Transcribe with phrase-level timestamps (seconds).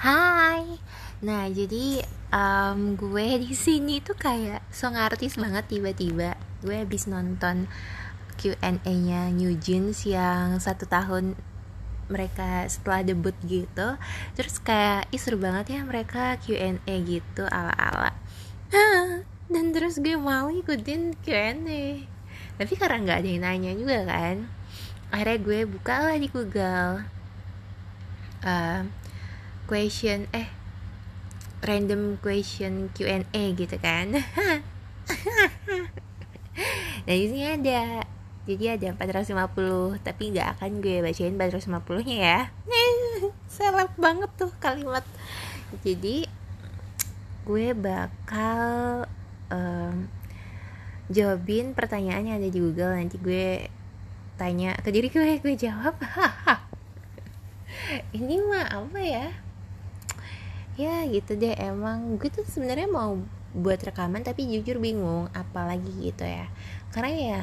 [0.00, 0.80] Hai.
[1.20, 2.00] Nah, jadi
[2.32, 6.40] um, gue di sini tuh kayak song artis banget tiba-tiba.
[6.64, 7.68] Gue habis nonton
[8.40, 11.36] Q&A-nya New Jeans yang satu tahun
[12.08, 14.00] mereka setelah debut gitu.
[14.40, 18.16] Terus kayak ih seru banget ya mereka Q&A gitu ala-ala.
[19.52, 22.08] Dan terus gue mau ikutin Q&A.
[22.56, 24.48] Tapi karena nggak ada yang nanya juga kan.
[25.12, 27.04] Akhirnya gue buka lah di Google.
[28.40, 28.88] Uh,
[29.70, 30.50] question eh
[31.62, 34.10] random question Q&A gitu kan.
[37.06, 38.04] Nah di sini ada.
[38.44, 42.40] Jadi ada 450 tapi nggak akan gue bacain 450 nya ya.
[43.54, 45.06] Seleb banget tuh kalimat.
[45.86, 46.26] Jadi
[47.46, 49.06] gue bakal
[49.48, 50.06] um,
[51.08, 52.92] jawabin pertanyaan yang ada di Google.
[52.96, 53.70] Nanti gue
[54.36, 55.96] tanya ke diri gue gue jawab.
[58.18, 59.49] Ini mah apa ya
[60.80, 62.16] ya gitu deh emang.
[62.16, 63.20] Gue tuh sebenarnya mau
[63.52, 66.48] buat rekaman tapi jujur bingung apalagi gitu ya.
[66.94, 67.40] Karena ya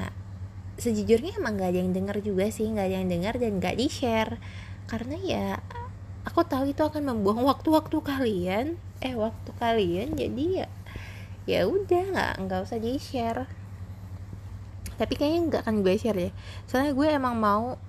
[0.77, 3.89] sejujurnya emang gak ada yang denger juga sih gak ada yang denger dan gak di
[3.89, 4.38] share
[4.85, 5.47] karena ya
[6.21, 8.65] aku tahu itu akan membuang waktu-waktu kalian.
[8.97, 10.67] Eh waktu kalian jadi ya
[11.47, 13.47] ya udah nggak nggak usah di share
[14.99, 16.31] tapi kayaknya nggak akan gue share ya
[16.67, 17.80] soalnya gue emang mau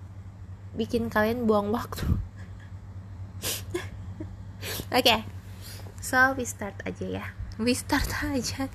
[0.78, 2.06] bikin kalian buang waktu.
[4.94, 5.02] Oke.
[5.02, 5.37] okay.
[6.08, 7.26] So we start aja ya.
[7.60, 8.72] We start aja.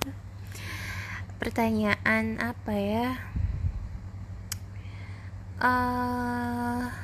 [1.42, 3.18] Pertanyaan apa ya?
[5.58, 6.94] Uh,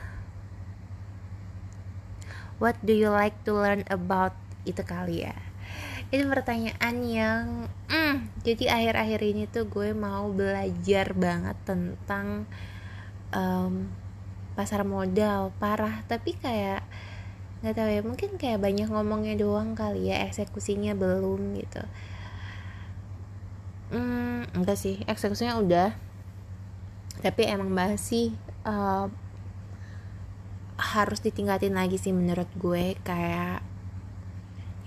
[2.63, 4.39] What do you like to learn about?
[4.63, 5.35] Itu kali ya.
[6.15, 12.47] Itu pertanyaan yang mm, Jadi akhir-akhir ini tuh gue mau belajar banget tentang
[13.35, 13.91] um,
[14.55, 16.07] Pasar modal Parah.
[16.07, 16.87] Tapi kayak
[17.61, 21.83] nggak tahu ya mungkin kayak banyak ngomongnya doang kali ya eksekusinya belum gitu.
[23.91, 25.91] Hmm, enggak sih eksekusinya udah.
[27.21, 28.33] Tapi emang masih
[28.65, 29.13] uh,
[30.81, 33.61] harus ditingkatin lagi sih menurut gue kayak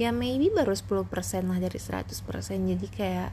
[0.01, 1.05] ya maybe baru 10%
[1.45, 2.09] lah dari 100%
[2.49, 3.31] jadi kayak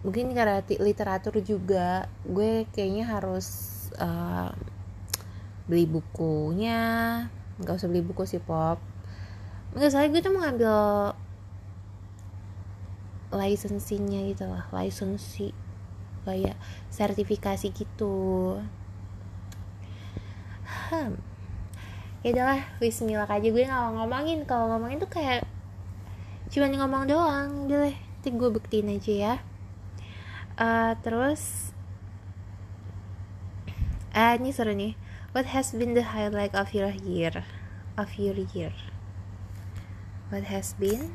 [0.00, 3.48] mungkin karena literatur juga gue kayaknya harus
[4.00, 4.48] uh,
[5.68, 6.80] beli bukunya
[7.58, 8.78] nggak usah beli buku sih pop.
[9.74, 10.76] Nggak salah gue tuh mau ngambil
[13.28, 15.52] lisensinya gitu lah lisensi
[16.24, 16.56] kayak
[16.88, 18.56] sertifikasi gitu.
[20.88, 21.20] Hmm.
[22.24, 23.48] Ya udahlah Bismillah aja.
[23.48, 24.42] Gue nggak ngomongin.
[24.48, 25.46] Kalau ngomongin tuh kayak
[26.48, 27.68] cuma ngomong doang.
[27.68, 29.34] Deh nanti gue buktiin aja ya.
[30.58, 31.70] Uh, terus
[34.10, 34.98] uh, ini seru nih
[35.38, 37.46] What has been the highlight of your year?
[37.94, 38.74] Of your year?
[40.34, 41.14] What has been?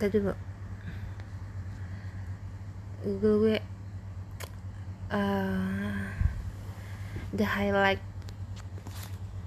[0.00, 0.32] Tadi dulu.
[3.04, 3.58] Google gue
[5.12, 6.00] uh,
[7.36, 8.00] the highlight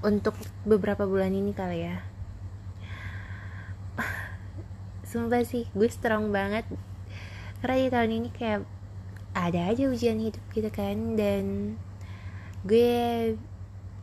[0.06, 0.38] untuk
[0.70, 2.06] beberapa bulan ini kali ya.
[5.10, 6.70] Sumpah sih, gue strong banget
[7.66, 8.70] karena di tahun ini kayak
[9.34, 11.18] ada aja ujian hidup gitu kan.
[11.18, 11.76] Dan
[12.66, 13.34] gue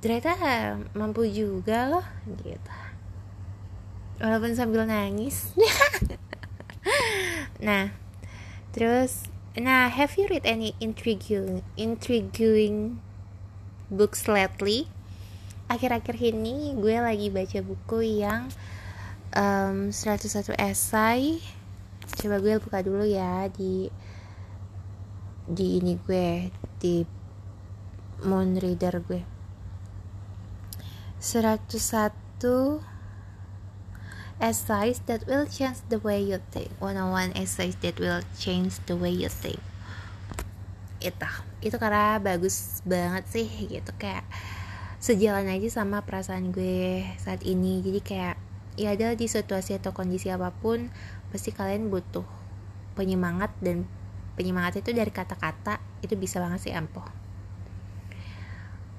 [0.02, 0.34] ternyata
[0.92, 2.06] mampu juga loh
[2.42, 2.74] gitu.
[4.20, 5.50] Walaupun sambil nangis.
[7.60, 7.92] Nah
[8.72, 12.98] terus nah have you read any intriguing intriguing
[13.92, 14.88] books lately?
[15.70, 18.50] Akhir-akhir ini gue lagi baca buku yang
[19.36, 21.38] um, 101 esai
[22.10, 23.86] coba gue buka dulu ya di
[25.50, 27.02] di ini gue di
[28.22, 29.26] moon reader gue.
[31.18, 32.80] 101
[34.40, 36.70] essays that will change the way you think.
[36.78, 39.60] 101 essays that will change the way you think.
[41.02, 41.28] Itu
[41.60, 43.90] itu karena bagus banget sih gitu.
[43.98, 44.24] Kayak
[45.02, 47.82] sejalan aja sama perasaan gue saat ini.
[47.84, 48.36] Jadi kayak
[48.78, 50.88] ya ada di situasi atau kondisi apa pun
[51.34, 52.24] pasti kalian butuh
[52.96, 53.84] penyemangat dan
[54.40, 57.04] penyemangat itu dari kata-kata itu bisa banget sih ampuh.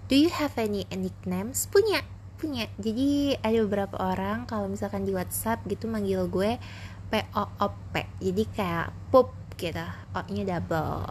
[0.05, 1.65] Do you have any nicknames?
[1.65, 2.05] Punya
[2.37, 2.69] punya.
[2.77, 6.61] Jadi ada beberapa orang kalau misalkan di WhatsApp gitu manggil gue
[7.09, 8.05] P O O P.
[8.21, 9.81] Jadi kayak pop gitu.
[10.13, 11.09] O nya double.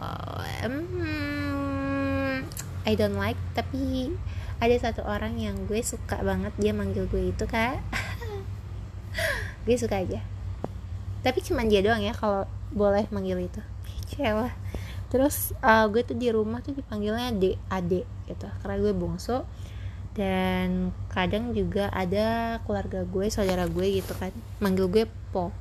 [0.63, 2.47] Hmm,
[2.87, 3.41] I don't like.
[3.51, 4.15] Tapi
[4.63, 7.83] ada satu orang yang gue suka banget dia manggil gue itu kak.
[9.67, 10.23] Gue suka aja.
[11.21, 13.61] Tapi cuman dia doang ya kalau boleh manggil itu
[14.11, 14.53] cewek
[15.11, 18.47] terus uh, gue tuh di rumah tuh dipanggilnya ade ade gitu.
[18.63, 19.43] Karena gue bungsu.
[20.11, 24.31] Dan kadang juga ada keluarga gue saudara gue gitu kan.
[24.63, 25.03] Manggil gue
[25.35, 25.51] po.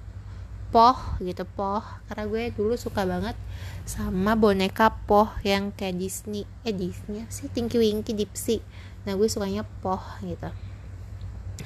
[0.71, 1.83] Poh gitu poh.
[2.07, 3.35] Karena gue dulu suka banget
[3.83, 6.47] sama boneka poh yang kayak Disney.
[6.63, 7.51] Eh Disney sih?
[7.51, 8.63] Tinky Winky Dipsy.
[9.03, 10.47] Nah gue sukanya poh gitu.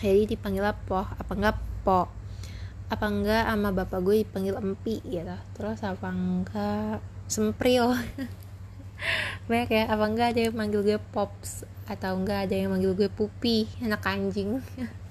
[0.00, 1.04] Jadi dipanggil poh.
[1.04, 1.60] Apa enggak?
[1.84, 2.08] Po
[2.94, 5.36] apa enggak sama bapak gue dipanggil empi gitu.
[5.58, 7.02] Terus apa enggak?
[7.26, 7.90] Sempril.
[9.50, 13.10] Banyak ya apa enggak ada yang manggil gue pops atau enggak ada yang manggil gue
[13.10, 14.62] pupi anak anjing.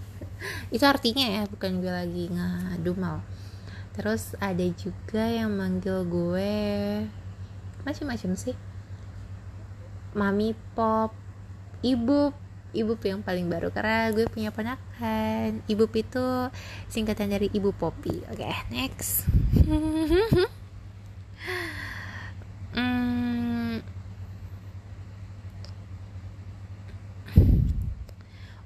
[0.75, 3.19] Itu artinya ya bukan gue lagi ngadu mal.
[3.93, 6.53] Terus ada juga yang manggil gue
[7.83, 8.55] macam-macam sih.
[10.17, 11.13] Mami pop
[11.83, 12.31] ibu
[12.73, 15.61] ibu yang paling baru karena gue punya ponakan.
[15.69, 16.25] Ibu itu
[16.89, 19.29] singkatan dari ibu popi oke okay, next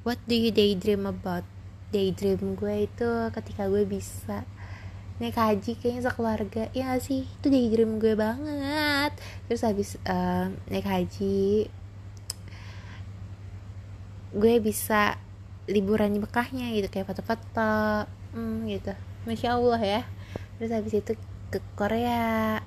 [0.07, 1.43] what do you daydream about?
[1.91, 4.47] Daydream gue itu ketika gue bisa
[5.19, 6.63] naik haji kayaknya sekeluarga.
[6.71, 7.27] Ya sih?
[7.27, 9.11] Itu daydream gue banget.
[9.51, 11.67] Terus habis uh, naik haji
[14.35, 15.15] gue bisa
[15.67, 18.93] liburan di Mekahnya gitu kayak foto-foto hmm, gitu.
[19.27, 20.01] Masya Allah ya.
[20.57, 21.13] Terus habis itu
[21.51, 22.59] ke Korea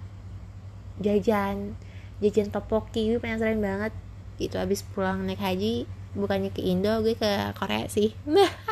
[1.00, 1.76] jajan
[2.20, 3.92] jajan topoki gue penasaran banget.
[4.36, 8.12] Itu habis pulang naik haji bukannya ke Indo gue ke Korea sih.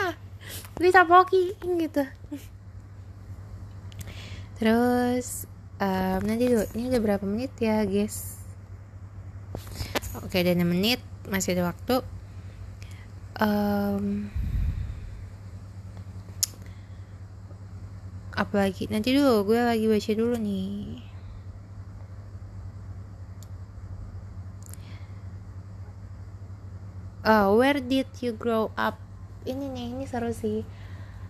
[0.77, 2.05] Beli tapoki gitu.
[4.59, 5.47] Terus
[5.79, 8.37] um, nanti dulu ini udah berapa menit ya guys?
[10.19, 11.01] Oke udah 6 menit
[11.31, 12.03] masih ada waktu
[13.39, 14.31] um,
[18.35, 18.87] apalagi?
[18.91, 21.03] Nanti dulu gue lagi baca dulu nih.
[27.29, 28.97] Uh, where did you grow up?
[29.45, 30.65] Ini nih ini seru sih.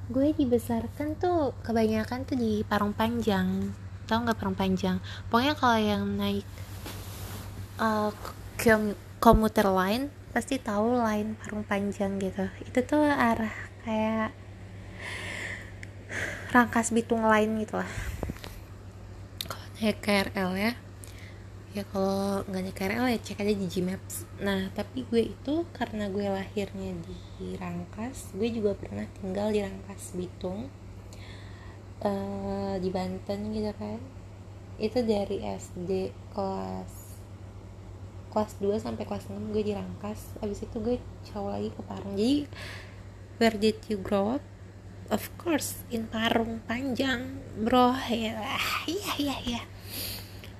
[0.08, 3.74] Gue dibesarkan tuh kebanyakan tuh di Parung Panjang.
[4.06, 5.02] Tau nggak Parung Panjang?
[5.26, 6.46] Pokoknya kalau yang naik
[7.82, 8.14] uh,
[9.18, 12.44] komuter lain pasti tahu lain Parung Panjang gitu.
[12.64, 13.54] Itu tuh arah
[13.84, 14.30] kayak
[16.48, 17.92] Rangkas Bitung lain gitu lah.
[19.44, 20.72] Kalau naik KRL ya
[21.76, 24.26] ya kalau nggak naik KRL ya cek aja di Gmaps.
[24.40, 26.96] Nah tapi gue itu karena gue lahirnya
[27.38, 30.72] di Rangkas gue juga pernah tinggal di Rangkas Bitung
[32.02, 34.00] uh, di Banten gitu kan.
[34.80, 36.97] Itu dari SD kelas
[38.28, 40.38] kelas 2 sampai kelas 6 gue di Rangkas.
[40.44, 40.96] Abis itu gue
[41.32, 42.14] caw lagi ke Parung.
[42.14, 42.48] Jadi
[43.38, 44.44] where did you grow up
[45.08, 47.96] of course in Parung Panjang bro.
[48.08, 48.36] Ya
[48.86, 49.62] iya iya iya.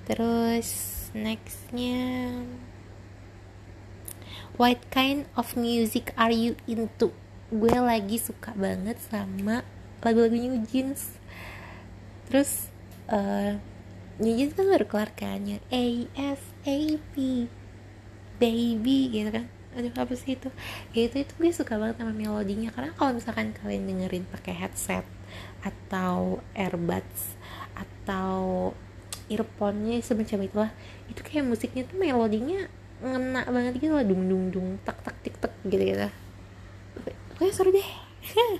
[0.09, 0.69] Terus
[1.13, 2.33] nextnya
[4.57, 7.13] what kind of music are you into?
[7.49, 9.65] Gue lagi suka banget sama
[10.01, 11.17] lagu-lagu New Jeans.
[12.29, 12.69] Terus
[13.09, 13.57] uh,
[14.21, 15.45] New Jeans kan baru keluar kan?
[15.45, 17.15] Yang ASAP
[18.39, 19.45] baby gitu kan.
[19.77, 20.49] Aduh apa sih itu?
[20.95, 22.73] Ya itu itu gue suka banget sama melodinya.
[22.73, 25.05] Karena kalau misalkan kalian dengerin pakai headset
[25.61, 27.37] atau earbuds
[27.77, 28.73] atau
[29.29, 30.71] earphone-nya semacam itulah
[31.05, 32.65] itu kayak musiknya tuh melodinya
[32.99, 36.09] ngena banget gitu lah dung dung dung tak tak tik tak gitu gitu.
[37.39, 37.89] Oke seru deh.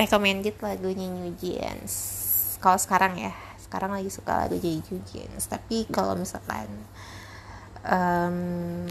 [0.00, 1.92] Recommended lagunya New Jeans.
[2.60, 5.48] Kalau sekarang ya sekarang lagi suka lagu New Jeans.
[5.48, 6.68] Tapi kalau misalkan
[7.86, 8.86] um,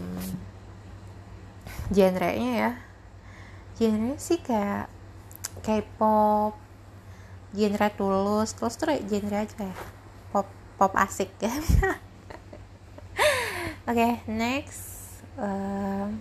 [1.92, 2.72] genre-nya ya.
[3.76, 4.88] Genre sih kayak
[5.62, 6.56] K-pop
[7.52, 9.76] genre tulus terus tuh genre aja ya.
[10.32, 10.48] Pop
[10.80, 11.28] pop asik.
[11.40, 11.52] Ya
[13.88, 15.00] oke okay, next.
[15.32, 16.12] Uh,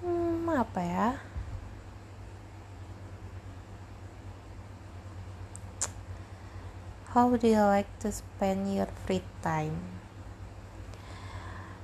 [0.00, 1.27] hmm, apa ya
[7.16, 9.80] how do you like to spend your free time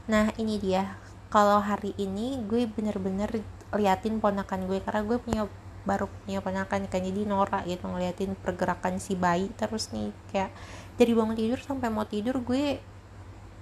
[0.05, 1.01] nah ini dia
[1.33, 3.41] kalau hari ini gue bener-bener
[3.73, 5.49] liatin ponakan gue karena gue punya
[5.85, 10.53] baru punya ponakan kan jadi norak gitu ngeliatin pergerakan si bayi terus nih kayak
[10.97, 12.81] dari bangun tidur sampai mau tidur gue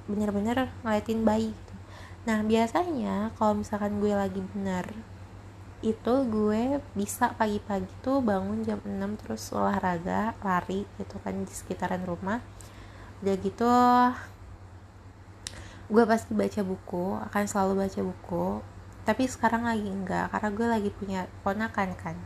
[0.07, 1.75] bener-bener ngeliatin bayi gitu.
[2.27, 4.87] nah biasanya kalau misalkan gue lagi bener
[5.83, 12.07] itu gue bisa pagi-pagi tuh bangun jam 6 terus olahraga lari gitu kan di sekitaran
[12.07, 12.39] rumah.
[13.19, 13.71] Udah gitu
[15.93, 18.47] gue pasti baca buku akan selalu baca buku.
[19.03, 22.17] Tapi sekarang lagi enggak karena gue lagi punya ponakan kan.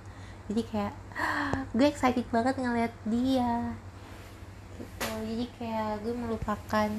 [0.52, 0.94] Jadi kayak
[1.76, 3.72] gue excited banget ngeliat dia.
[5.00, 6.90] Jadi kayak gue melupakan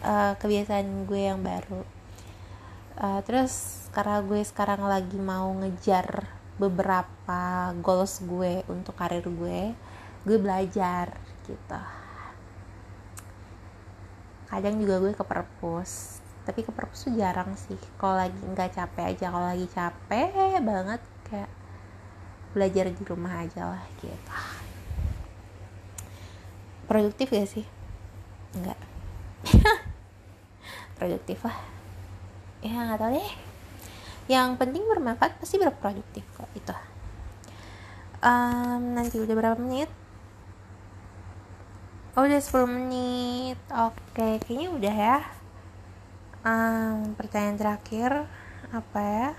[0.00, 1.84] uh, kebiasaan gue yang baru.
[2.96, 6.28] Uh, terus karena gue sekarang lagi mau ngejar
[6.60, 9.72] beberapa goals gue untuk karir gue
[10.28, 11.16] gue belajar
[11.48, 11.80] gitu.
[14.52, 17.80] Kadang juga gue ke perpus tapi ke perpus tuh jarang sih.
[17.96, 21.00] Kalau lagi nggak capek aja kalau lagi capek banget
[21.32, 21.50] kayak
[22.52, 24.36] belajar di rumah aja lah gitu.
[26.84, 27.64] Produktif gak sih?
[28.52, 28.76] Enggak
[31.00, 31.56] produktif lah.
[32.60, 33.55] Ya nggak tahu deh
[34.26, 36.74] yang penting bermanfaat pasti berproduktif kok itu
[38.26, 39.90] um, nanti udah berapa menit?
[42.16, 43.58] Oh udah 10 menit.
[43.68, 45.18] Oke kayaknya udah ya.
[46.46, 48.10] Um, pertanyaan terakhir
[48.72, 49.30] apa ya?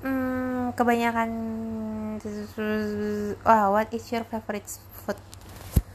[0.00, 1.30] Hmm, kebanyakan
[3.44, 4.68] oh, what is your favorite
[5.04, 5.16] food?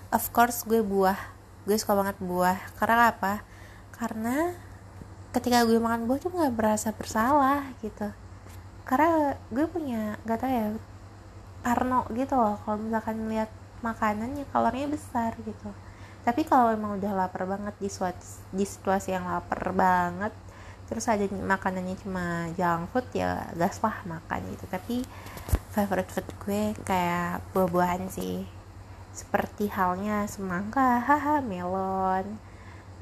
[0.10, 1.18] Of course gue buah.
[1.70, 2.58] Gue suka banget buah.
[2.78, 3.46] Karena apa?
[3.94, 4.54] Karena
[5.36, 8.10] ketika gue makan buah tuh nggak berasa bersalah gitu.
[8.86, 10.66] Karena gue punya gak tau ya
[11.66, 12.58] Arno gitu loh.
[12.66, 13.50] Kalau misalkan lihat
[13.82, 15.70] makanan ya kalorinya besar gitu.
[16.26, 18.18] Tapi kalau emang udah lapar banget di, suat,
[18.50, 20.34] di situasi yang lapar banget
[20.86, 24.66] terus ada makanannya cuma junk food ya gas lah makan gitu.
[24.70, 25.02] Tapi
[25.76, 28.48] favorite food gue kayak buah-buahan sih.
[29.12, 32.40] Seperti halnya semangka haha melon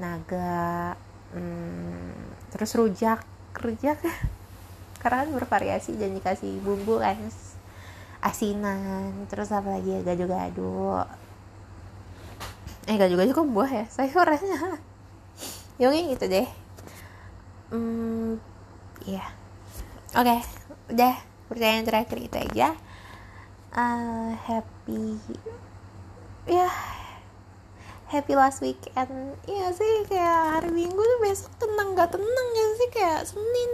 [0.01, 0.97] naga
[1.37, 3.21] hmm, terus rujak
[3.53, 4.01] rujak.
[5.01, 7.21] Karena kan bervariasi dan dikasih bumbu kan.
[8.25, 11.05] Asinan terus apa lagi ya gado-gado.
[12.89, 13.85] Eh gado-gado kok buah ya?
[13.85, 14.81] Sayurannya.
[15.81, 16.47] Yongin gitu deh.
[17.69, 18.41] Hmm
[19.03, 19.29] ya yeah.
[20.15, 20.39] oke okay,
[20.95, 21.15] udah
[21.53, 22.73] pertanyaan terakhir itu aja.
[23.73, 25.17] Uh, happy
[26.43, 26.75] ya yeah,
[28.09, 29.37] happy last weekend.
[29.45, 33.71] Iya sih kayak hari minggu tuh besok tenang gak tenang ya sih kayak senin.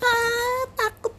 [0.00, 1.14] Ah takut.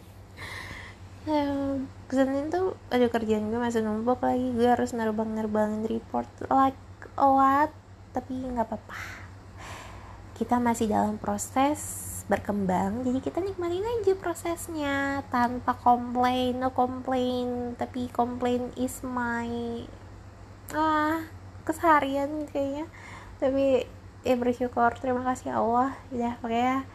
[1.30, 4.52] Uh, Senin tuh ada kerjaan gue masih numpuk lagi.
[4.52, 6.76] Gue harus nerbang nerbangin report like
[7.16, 7.72] lot
[8.12, 9.00] tapi nggak apa-apa.
[10.36, 18.08] Kita masih dalam proses berkembang jadi kita nikmatin aja prosesnya tanpa komplain no komplain tapi
[18.08, 19.84] komplain is my
[20.72, 21.20] ah
[21.64, 22.86] keseharian kayaknya.
[23.38, 23.86] Tapi
[24.22, 25.98] ya bersyukur terima kasih Allah.
[26.14, 26.38] Ya.
[26.42, 26.86] Pokoknya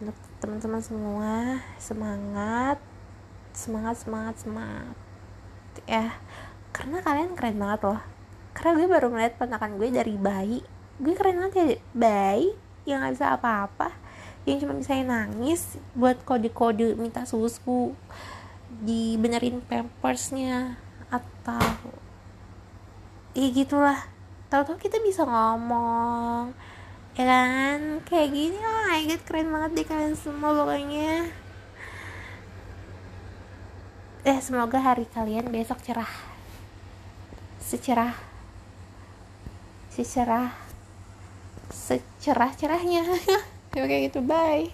[0.00, 1.32] untuk teman-teman semua
[1.80, 2.78] semangat
[3.56, 4.96] semangat semangat semangat.
[5.88, 6.16] Ya
[6.72, 8.00] karena kalian keren banget loh.
[8.56, 10.60] Karena gue baru ngeliat penakan gue dari bayi.
[11.00, 12.52] Gue keren banget ya bayi
[12.88, 14.05] yang gak bisa apa-apa
[14.46, 17.98] yang cuma bisa nangis buat kode-kode minta susu
[18.86, 20.78] dibenerin pampersnya
[21.10, 21.66] atau
[23.34, 24.06] ya gitulah.
[24.46, 26.54] Tahu-tahu kita bisa ngomong
[27.18, 27.98] ya kan?
[28.06, 31.26] Kayak gini oh my god keren banget deh kalian semua pokoknya.
[34.22, 36.10] Eh semoga hari kalian besok cerah.
[37.58, 38.14] Secerah.
[39.90, 40.54] Secerah.
[41.66, 43.02] Secerah cerahnya
[43.84, 44.18] oke gitu.
[44.30, 44.64] Bye